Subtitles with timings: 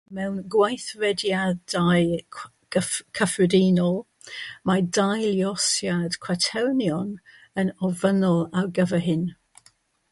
[0.17, 1.59] Mewn gweithrediadau
[2.77, 3.99] cyfrifiadol
[4.71, 7.15] mae dau luosiad cwaternion
[7.65, 9.29] yn ofynnol ar gyfer hyn.